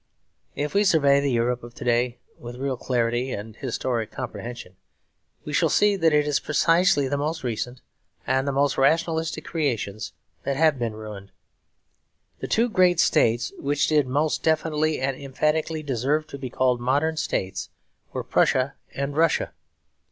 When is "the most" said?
7.07-7.43, 8.47-8.79